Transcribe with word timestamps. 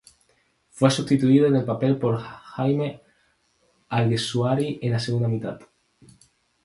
Fue 0.71 0.89
sustituido 0.89 1.45
en 1.45 1.57
el 1.57 1.63
papel 1.63 1.99
por 1.99 2.17
Jaime 2.19 3.01
Alguersuari 3.89 4.79
en 4.81 4.93
la 4.93 4.99
segunda 4.99 5.27
mitad. 5.27 5.59